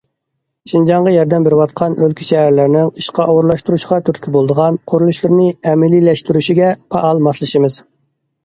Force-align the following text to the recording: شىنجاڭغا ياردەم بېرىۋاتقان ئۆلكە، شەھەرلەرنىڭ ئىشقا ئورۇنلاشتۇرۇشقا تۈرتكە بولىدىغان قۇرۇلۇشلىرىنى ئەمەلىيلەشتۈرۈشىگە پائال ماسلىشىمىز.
شىنجاڭغا 0.69 1.11
ياردەم 1.15 1.43
بېرىۋاتقان 1.47 1.97
ئۆلكە، 2.05 2.25
شەھەرلەرنىڭ 2.29 2.89
ئىشقا 3.01 3.27
ئورۇنلاشتۇرۇشقا 3.33 3.99
تۈرتكە 4.07 4.33
بولىدىغان 4.37 4.81
قۇرۇلۇشلىرىنى 4.93 5.53
ئەمەلىيلەشتۈرۈشىگە 5.73 6.73
پائال 6.97 7.23
ماسلىشىمىز. 7.29 7.79